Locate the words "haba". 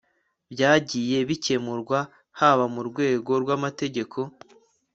2.39-2.65